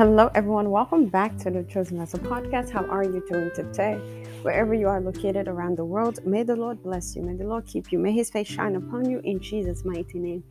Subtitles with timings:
[0.00, 0.70] Hello, everyone.
[0.70, 2.70] Welcome back to the Chosen Vessel podcast.
[2.70, 3.96] How are you doing today?
[4.40, 7.20] Wherever you are located around the world, may the Lord bless you.
[7.20, 7.98] May the Lord keep you.
[7.98, 10.42] May his face shine upon you in Jesus' mighty name.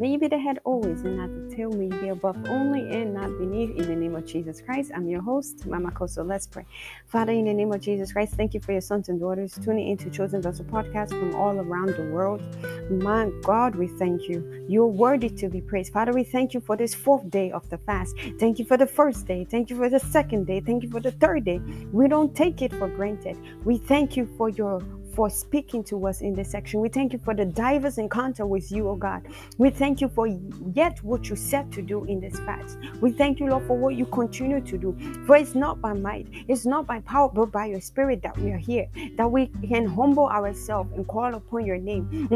[0.00, 1.72] May be the head always and not the tail.
[1.72, 3.76] May be above only and not beneath.
[3.76, 6.24] In the name of Jesus Christ, I'm your host, Mama Kosso.
[6.24, 6.64] Let's pray.
[7.08, 9.88] Father, in the name of Jesus Christ, thank you for your sons and daughters tuning
[9.88, 12.40] into Chosen Vessel podcast from all around the world.
[12.88, 14.64] My God, we thank you.
[14.68, 15.92] You're worthy to be praised.
[15.92, 18.14] Father, we thank you for this fourth day of the fast.
[18.38, 19.44] Thank you for the first day.
[19.50, 20.60] Thank you for the second day.
[20.60, 21.60] Thank you for the third day.
[21.92, 23.36] We don't take it for granted.
[23.64, 24.80] We thank you for your
[25.18, 26.78] for speaking to us in this section.
[26.78, 29.26] We thank you for the diverse encounter with you, oh God.
[29.58, 32.78] We thank you for yet what you said to do in this fast.
[33.00, 34.96] We thank you, Lord, for what you continue to do.
[35.26, 38.52] For it's not by might, it's not by power, but by your spirit that we
[38.52, 42.28] are here, that we can humble ourselves and call upon your name.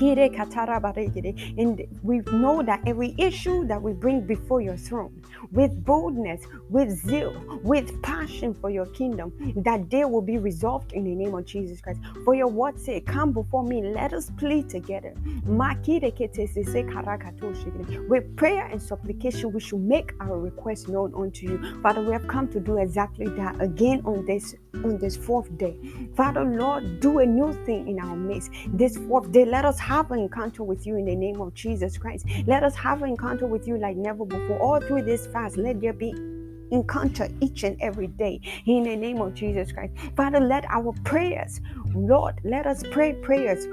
[0.00, 6.90] And we know that every issue that we bring before your throne with boldness, with
[6.90, 11.44] zeal, with passion for your kingdom, that they will be resolved in the name of
[11.44, 12.00] Jesus Christ.
[12.24, 15.14] For your word say, Come before me, let us plead together.
[18.08, 21.80] With prayer and supplication, we should make our request known unto you.
[21.82, 24.54] Father, we have come to do exactly that again on this
[24.84, 25.76] on this fourth day.
[26.16, 28.50] Father, Lord, do a new thing in our midst.
[28.68, 31.98] This fourth day, let us have an encounter with you in the name of Jesus
[31.98, 32.24] Christ.
[32.46, 34.56] Let us have an encounter with you like never before.
[34.60, 36.10] All through this fast, let there be
[36.70, 39.92] encounter each and every day in the name of Jesus Christ.
[40.16, 41.60] Father, let our prayers,
[41.92, 43.66] Lord, let us pray prayers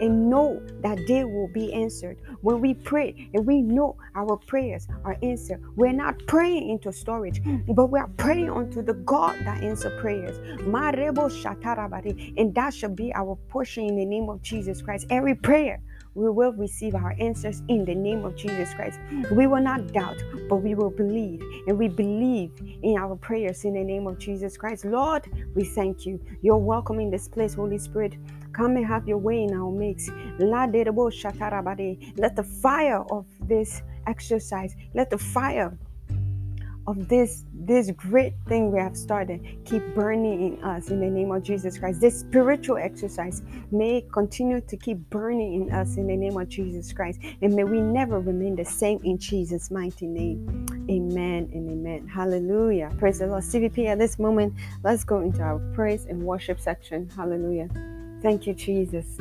[0.00, 2.18] and know that they will be answered.
[2.40, 7.40] When we pray and we know our prayers are answered, we're not praying into storage,
[7.68, 10.38] but we are praying unto the God that answers prayers.
[12.36, 15.06] And that shall be our portion in the name of Jesus Christ.
[15.10, 15.80] Every prayer
[16.14, 19.00] we will receive our answers in the name of Jesus Christ.
[19.32, 21.42] We will not doubt, but we will believe.
[21.66, 24.84] And we believe in our prayers in the name of Jesus Christ.
[24.84, 26.20] Lord, we thank you.
[26.40, 28.16] You're welcome in this place, Holy Spirit.
[28.54, 30.08] Come and have your way in our mix.
[30.38, 30.72] Let
[32.36, 35.76] the fire of this exercise, let the fire
[36.86, 41.30] of this this great thing we have started keep burning in us in the name
[41.30, 42.00] of Jesus Christ.
[42.00, 46.92] This spiritual exercise may continue to keep burning in us in the name of Jesus
[46.92, 47.20] Christ.
[47.40, 50.66] And may we never remain the same in Jesus' mighty name.
[50.90, 52.06] Amen and amen.
[52.06, 52.92] Hallelujah.
[52.98, 53.44] Praise the Lord.
[53.44, 57.08] CVP at this moment, let's go into our praise and worship section.
[57.16, 57.70] Hallelujah.
[58.24, 59.18] Thank you, Jesus.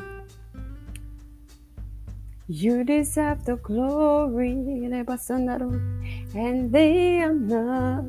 [2.47, 4.51] You deserve the glory
[4.85, 5.05] and
[6.71, 8.05] the honor.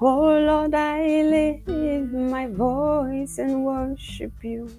[0.00, 4.70] Oh Lord, I lift my voice and worship you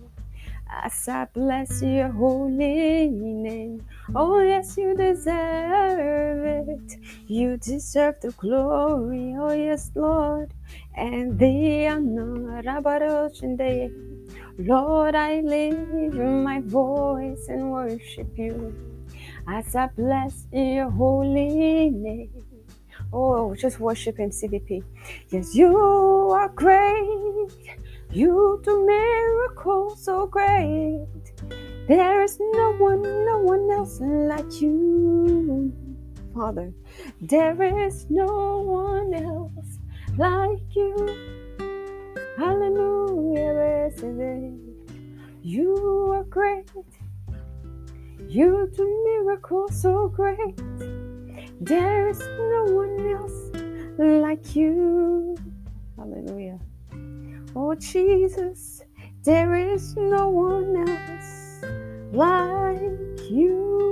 [0.70, 3.86] as I bless your holy name.
[4.16, 6.98] Oh, yes, you deserve it.
[7.28, 9.36] You deserve the glory.
[9.38, 10.54] Oh, yes, Lord,
[10.96, 12.62] and the honor.
[14.60, 18.74] Lord, I lift my voice and worship you
[19.48, 22.30] as I bless your holy name.
[23.12, 24.84] Oh, just worship him, CVP.
[25.30, 27.50] Yes, you are great.
[28.12, 31.08] You do miracles so great.
[31.88, 35.74] There is no one, no one else like you,
[36.36, 36.72] Father.
[37.22, 39.80] There is no one else
[40.16, 41.33] like you.
[42.38, 43.92] Hallelujah,
[45.42, 46.72] you are great.
[48.28, 50.58] You do miracles so great.
[51.62, 53.52] There is no one else
[54.00, 55.38] like you.
[55.98, 56.60] Hallelujah.
[57.56, 58.82] Oh, Jesus,
[59.24, 61.64] there is no one else
[62.12, 63.84] like you.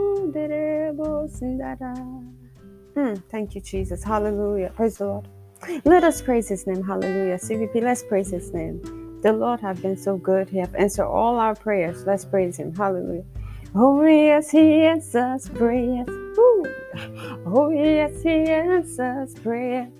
[2.96, 4.04] Hmm, thank you, Jesus.
[4.04, 4.72] Hallelujah.
[4.76, 5.28] Praise the Lord.
[5.86, 6.84] Let us praise his name.
[6.84, 7.38] Hallelujah.
[7.38, 8.82] CVP, let's praise his name.
[9.22, 10.50] The Lord have been so good.
[10.50, 12.06] He have answered all our prayers.
[12.06, 12.76] Let's praise him.
[12.76, 13.24] Hallelujah.
[13.76, 16.10] Oh yes, he answers prayers.
[16.10, 16.66] Ooh.
[17.46, 19.92] Oh yes, he answers prayers.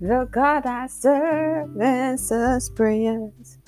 [0.00, 3.58] The God I serve answers prayers.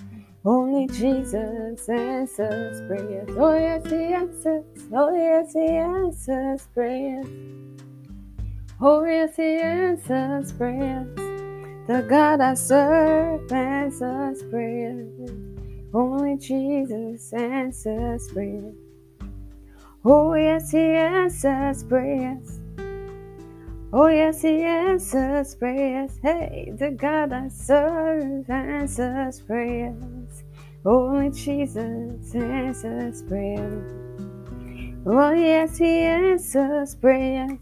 [0.45, 3.29] Only Jesus answers prayers.
[3.39, 4.65] Oh yes, he answers.
[4.93, 7.27] Oh yes, he answers prayers.
[8.81, 11.24] Oh yes, he answers prayers.
[11.87, 15.31] The God I serve answers prayers.
[15.93, 18.75] Only Jesus answers prayers.
[20.03, 22.59] Oh, yes, He answers prayers.
[23.93, 26.19] Oh, yes, He answers prayers.
[26.23, 30.43] Hey, the God I serve answers prayers.
[30.87, 33.93] Only Jesus answers prayers.
[35.05, 37.59] Oh, yes, He answers prayers.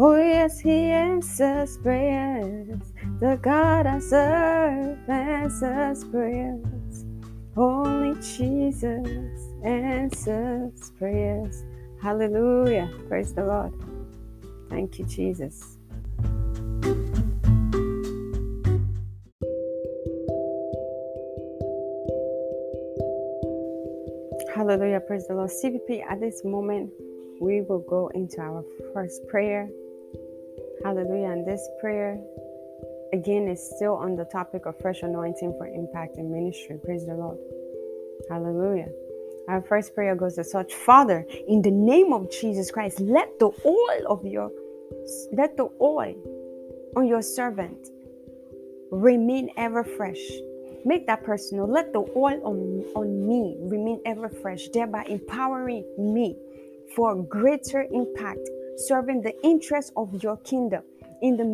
[0.00, 2.92] Oh, yes, He answers prayers.
[3.18, 7.04] The God I serve answers prayers.
[7.56, 11.64] Only Jesus answers prayers.
[12.00, 12.88] Hallelujah.
[13.08, 13.72] Praise the Lord.
[14.70, 15.78] Thank you, Jesus.
[24.54, 25.00] Hallelujah.
[25.00, 25.50] Praise the Lord.
[25.50, 26.92] CVP, at this moment,
[27.40, 29.68] we will go into our first prayer.
[30.84, 31.30] Hallelujah.
[31.30, 32.20] And this prayer,
[33.12, 36.78] again, is still on the topic of fresh anointing for impact in ministry.
[36.84, 37.38] Praise the Lord.
[38.30, 38.88] Hallelujah.
[39.48, 43.50] Our first prayer goes as such Father, in the name of Jesus Christ, let the
[43.64, 44.50] oil of your
[45.32, 46.14] let the oil
[46.96, 47.88] on your servant
[48.90, 50.18] remain ever fresh
[50.84, 51.66] Make that personal.
[51.66, 56.36] Let the oil on, on me remain ever fresh, thereby empowering me
[56.94, 58.48] for greater impact,
[58.86, 60.82] serving the interests of your kingdom
[61.22, 61.44] in the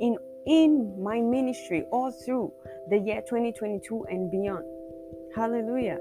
[0.00, 0.16] in
[0.46, 2.52] in my ministry all through
[2.90, 4.64] the year 2022 and beyond.
[5.34, 5.98] Hallelujah.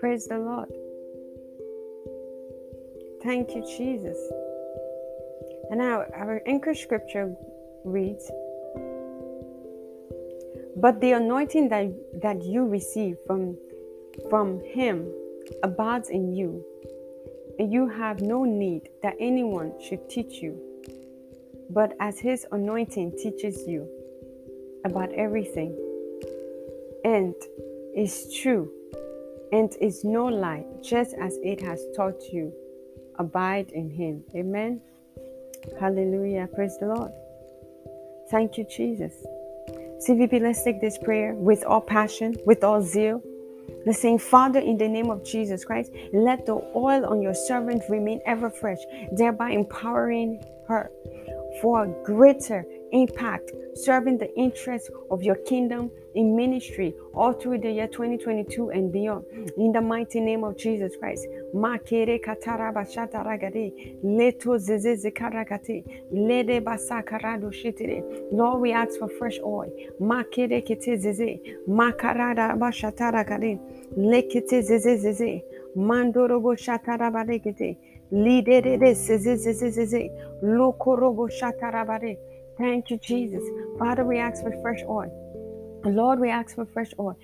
[0.00, 0.68] Praise the Lord.
[3.22, 4.18] Thank you, Jesus.
[5.70, 7.34] And now our anchor scripture
[7.84, 8.30] reads
[10.76, 11.88] but the anointing that,
[12.20, 13.56] that you receive from,
[14.28, 15.10] from Him
[15.62, 16.62] abides in you,
[17.58, 20.60] you have no need that anyone should teach you.
[21.70, 23.88] But as His anointing teaches you
[24.84, 25.76] about everything,
[27.04, 27.34] and
[27.96, 28.70] is true,
[29.52, 32.52] and is no lie, just as it has taught you,
[33.18, 34.22] abide in Him.
[34.34, 34.80] Amen.
[35.80, 36.48] Hallelujah.
[36.54, 37.12] Praise the Lord.
[38.30, 39.12] Thank you, Jesus.
[40.06, 43.22] CVP, let's take this prayer with all passion, with all zeal.
[43.86, 47.84] Let's sing, Father, in the name of Jesus Christ, let the oil on your servant
[47.88, 48.80] remain ever fresh,
[49.12, 50.90] thereby empowering her
[51.62, 57.86] for greater impact, serving the interests of your kingdom in ministry all through the year
[57.86, 59.24] 2022 and beyond.
[59.58, 61.26] In the mighty name of Jesus Christ.
[61.54, 68.02] Makere kataraba shataragade, leto zezeze karagate, lede basakarado shitire.
[68.32, 69.70] Lord, we ask for fresh oil.
[70.00, 73.58] Makere kete zeze, makarada bashataragade,
[73.96, 75.42] lekete zeze zeze,
[75.76, 77.76] mandorobo shatarabadekete,
[78.12, 80.10] lidede zeze zeze zeze,
[80.42, 82.16] lokorobo shatarabade.
[82.58, 83.42] Thank you, Jesus.
[83.78, 85.12] Father, we ask for fresh oil.
[85.84, 87.16] Lord, we ask for fresh oil.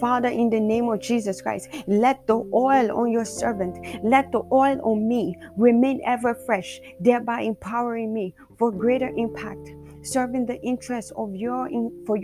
[0.00, 4.42] Father, in the name of Jesus Christ, let the oil on your servant, let the
[4.50, 9.70] oil on me remain ever fresh, thereby empowering me for greater impact,
[10.02, 12.16] serving the interests of your in, for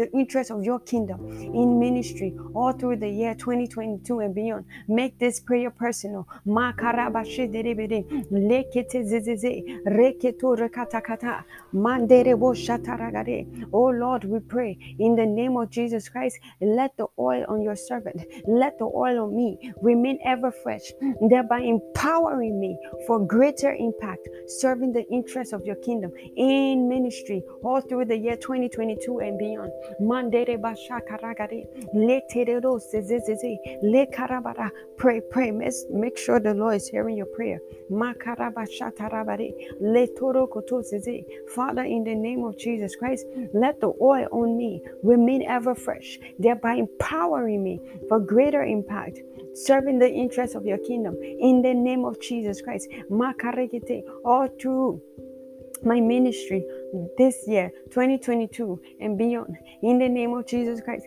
[0.00, 4.64] the interest of your kingdom in ministry all through the year 2022 and beyond.
[4.88, 6.26] Make this prayer personal.
[13.72, 17.76] Oh Lord, we pray in the name of Jesus Christ, let the oil on your
[17.76, 20.92] servant, let the oil on me remain ever fresh,
[21.28, 27.82] thereby empowering me for greater impact, serving the interests of your kingdom in ministry all
[27.82, 29.70] through the year 2022 and beyond.
[30.00, 30.58] Mandere.
[33.82, 34.70] Le karabara.
[34.96, 35.50] Pray, pray.
[35.50, 37.60] Make sure the Lord is hearing your prayer.
[41.48, 46.18] Father, in the name of Jesus Christ, let the oil on me remain ever fresh,
[46.38, 49.20] thereby empowering me for greater impact
[49.54, 52.88] serving the interests of your kingdom in the name of Jesus Christ.
[54.24, 55.02] All through
[55.82, 56.64] my ministry
[57.16, 59.56] this year 2022 and beyond.
[59.82, 61.06] In the name of jesus christ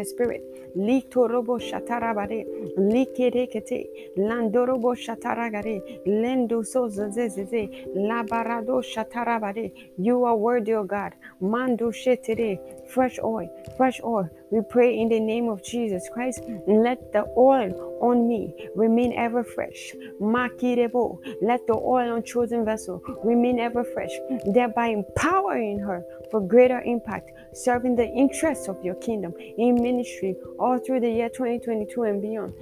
[0.05, 0.43] spirit.
[0.75, 2.45] Litorobo shatarabare.
[2.77, 3.89] Likerekete.
[4.17, 5.81] Landorobo shataragare.
[6.05, 7.69] Lendo sozezeze.
[7.95, 9.71] Labarado shatarabare.
[9.97, 11.13] You are worthy, O God.
[11.39, 12.59] Mando shetere.
[12.87, 16.43] Fresh oil, fresh oil, We pray in the name of Jesus Christ.
[16.67, 19.93] Let the oil on me remain ever fresh.
[20.19, 21.19] Makirebo.
[21.41, 24.11] Let the oil on chosen vessel remain ever fresh,
[24.45, 30.77] thereby empowering her for greater impact, serving the interests of your kingdom in ministry all
[30.77, 32.53] through the year 2022 and beyond.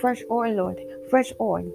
[0.00, 0.80] Fresh oil, Lord.
[1.08, 1.70] Fresh oil.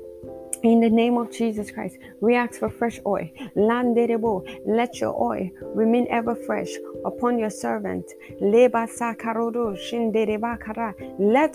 [0.65, 3.29] In the name of Jesus Christ, we ask for fresh oil.
[3.55, 6.71] Landerebo, let your oil remain ever fresh
[7.05, 8.03] upon your servant.
[8.41, 8.73] Let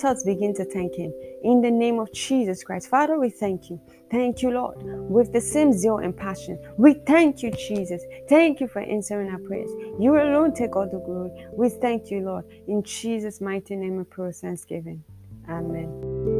[0.04, 1.12] us begin to thank Him.
[1.42, 2.88] In the name of Jesus Christ.
[2.88, 3.80] Father, we thank you.
[4.12, 4.76] Thank you, Lord,
[5.10, 6.56] with the same zeal and passion.
[6.76, 8.04] We thank you, Jesus.
[8.28, 9.72] Thank you for answering our prayers.
[9.98, 11.32] You alone take all the glory.
[11.52, 12.44] We thank you, Lord.
[12.68, 15.02] In Jesus' mighty name, we pray thanksgiving.
[15.48, 16.39] Amen.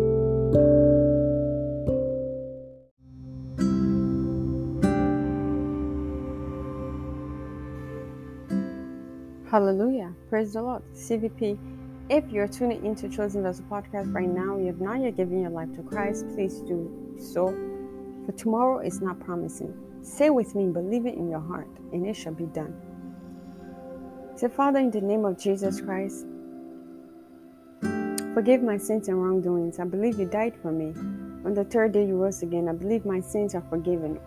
[9.51, 10.15] Hallelujah.
[10.29, 10.83] Praise the Lord.
[10.95, 11.59] CVP.
[12.09, 15.51] If you're tuning into Chosen Vessel Podcast right now, you have not yet given your
[15.51, 17.49] life to Christ, please do so.
[18.25, 19.75] For tomorrow is not promising.
[20.03, 22.81] Say with me, believe it in your heart, and it shall be done.
[24.37, 26.27] Say, Father, in the name of Jesus Christ,
[28.35, 29.81] forgive my sins and wrongdoings.
[29.81, 30.93] I believe you died for me.
[31.45, 32.69] On the third day you rose again.
[32.69, 34.21] I believe my sins are forgiven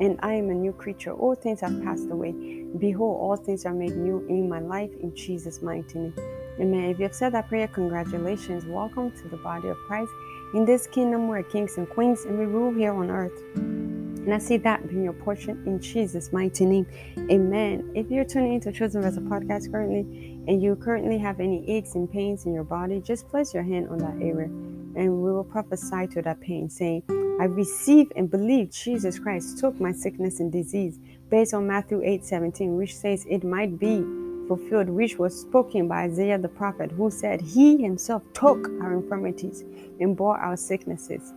[0.00, 1.12] and I am a new creature.
[1.12, 2.63] All things have passed away.
[2.78, 6.14] Behold, all things are made new in my life in Jesus' mighty name.
[6.58, 6.90] Amen.
[6.90, 8.64] If you have said that prayer, congratulations.
[8.64, 10.10] Welcome to the body of Christ.
[10.54, 13.40] In this kingdom, we're kings and queens, and we rule here on earth.
[13.54, 16.86] And I see that being your portion in Jesus' mighty name.
[17.30, 17.92] Amen.
[17.94, 20.00] If you're tuning into Chosen Vessel podcast currently,
[20.48, 23.88] and you currently have any aches and pains in your body, just place your hand
[23.88, 27.04] on that area, and we will prophesy to that pain, saying,
[27.40, 30.98] I receive and believe Jesus Christ took my sickness and disease
[31.34, 34.04] based on Matthew 8 17, which says it might be
[34.46, 39.64] fulfilled, which was spoken by Isaiah the prophet, who said, He himself took our infirmities
[39.98, 41.32] and bore our sicknesses.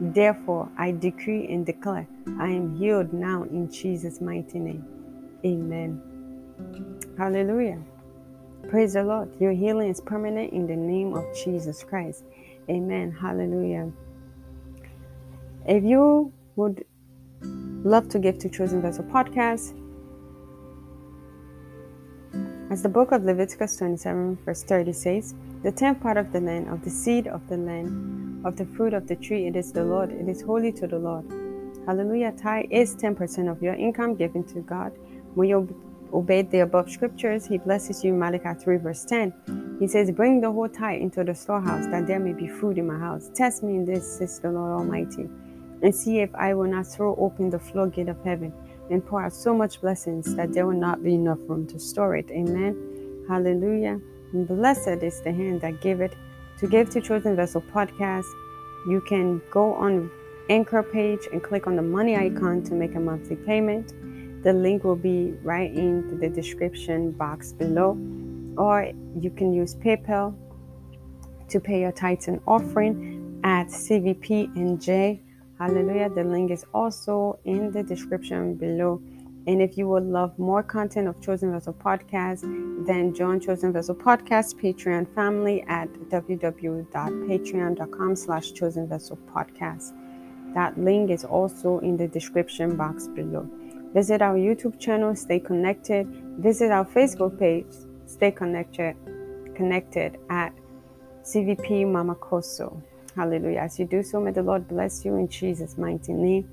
[0.00, 2.06] Therefore, I decree and declare,
[2.38, 4.84] I am healed now in Jesus' mighty name.
[5.44, 6.00] Amen.
[7.18, 7.82] Hallelujah.
[8.68, 9.32] Praise the Lord.
[9.40, 12.22] Your healing is permanent in the name of Jesus Christ.
[12.70, 13.10] Amen.
[13.10, 13.90] Hallelujah.
[15.66, 16.84] If you would
[17.84, 19.74] love to give to Chosen Vessel Podcast,
[22.70, 26.68] as the book of Leviticus 27, verse 30 says, the tenth part of the land,
[26.68, 29.82] of the seed of the land, of the fruit of the tree, it is the
[29.82, 31.24] Lord, it is holy to the Lord.
[31.86, 32.32] Hallelujah.
[32.32, 34.92] Tithe is 10% of your income given to God.
[35.34, 38.12] When you obey the above scriptures, He blesses you.
[38.12, 39.78] Malachi 3, verse 10.
[39.80, 42.86] He says, Bring the whole tithe into the storehouse, that there may be food in
[42.86, 43.30] my house.
[43.34, 45.28] Test me in this, says the Lord Almighty
[45.82, 48.52] and see if I will not throw open the floodgate of heaven
[48.90, 52.16] and pour out so much blessings that there will not be enough room to store
[52.16, 52.30] it.
[52.30, 53.24] Amen.
[53.28, 54.00] Hallelujah.
[54.32, 56.14] And blessed is the hand that gave it.
[56.58, 58.26] To give to Chosen Vessel podcast,
[58.86, 60.10] you can go on
[60.48, 63.92] Anchor page and click on the money icon to make a monthly payment.
[64.42, 67.92] The link will be right in the description box below.
[68.56, 70.34] Or you can use PayPal
[71.48, 75.20] to pay your tithes and offering at CVPNJ
[75.60, 76.08] Hallelujah.
[76.08, 79.02] The link is also in the description below.
[79.46, 82.40] And if you would love more content of Chosen Vessel Podcast,
[82.86, 89.92] then join Chosen Vessel Podcast Patreon family at www.patreon.com slash Chosen Vessel Podcast.
[90.54, 93.46] That link is also in the description box below.
[93.92, 96.06] Visit our YouTube channel, stay connected.
[96.38, 97.66] Visit our Facebook page,
[98.06, 98.96] stay connected,
[99.54, 100.54] connected at
[101.22, 102.82] CVP Mamakosso.
[103.20, 103.58] Hallelujah.
[103.58, 106.48] As you do so, may the Lord bless you in Jesus' mighty name.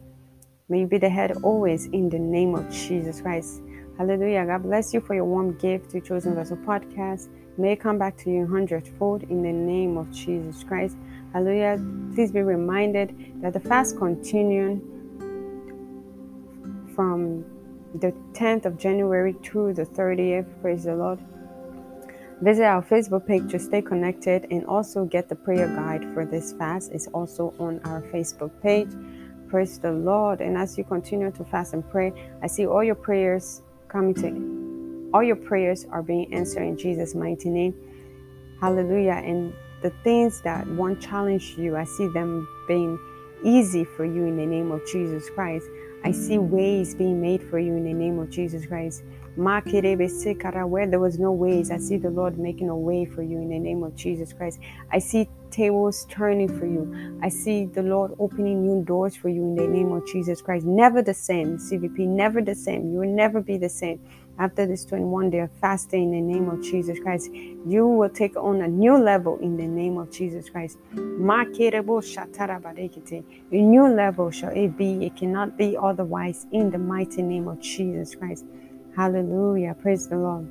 [0.67, 3.61] May you be the head always in the name of Jesus Christ.
[3.97, 4.45] Hallelujah.
[4.45, 7.29] God bless you for your warm gift to Chosen Vessel Podcast.
[7.57, 10.97] May it come back to you hundredfold in the name of Jesus Christ.
[11.31, 11.81] Hallelujah.
[12.13, 14.81] Please be reminded that the fast continues
[16.93, 17.45] from
[17.95, 20.61] the 10th of January to the 30th.
[20.61, 21.19] Praise the Lord.
[22.41, 26.53] Visit our Facebook page to stay connected and also get the prayer guide for this
[26.53, 26.91] fast.
[26.91, 28.89] It's also on our Facebook page.
[29.49, 30.41] Praise the Lord.
[30.41, 32.13] And as you continue to fast and pray,
[32.43, 34.57] I see all your prayers coming to
[35.13, 37.73] all your prayers are being answered in Jesus' mighty name.
[38.61, 39.21] Hallelujah.
[39.25, 42.99] And the things that won't challenge you, I see them being
[43.43, 45.65] easy for you in the name of Jesus Christ.
[46.03, 49.03] I see ways being made for you in the name of Jesus Christ.
[49.35, 49.61] Where
[50.87, 53.59] there was no ways, I see the Lord making a way for you in the
[53.59, 54.59] name of Jesus Christ.
[54.91, 57.19] I see tables turning for you.
[57.21, 60.65] I see the Lord opening new doors for you in the name of Jesus Christ.
[60.65, 62.91] Never the same, CVP, never the same.
[62.91, 63.99] You will never be the same.
[64.39, 66.63] After this 21 day of fasting in the name of mm.
[66.63, 70.77] Jesus Christ, you will take on a new level in the name of Jesus Christ.
[73.51, 75.05] A new level shall it be.
[75.05, 78.45] It cannot be otherwise in the mighty name of Jesus Christ.
[78.95, 79.75] Hallelujah.
[79.81, 80.47] Praise the Lord.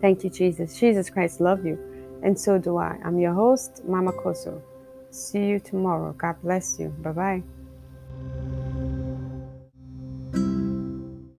[0.00, 0.78] Thank you, Jesus.
[0.78, 1.78] Jesus Christ love you.
[2.22, 2.98] And so do I.
[3.04, 4.60] I'm your host, Mama Kosso.
[5.10, 6.12] See you tomorrow.
[6.12, 6.88] God bless you.
[6.88, 7.55] Bye bye.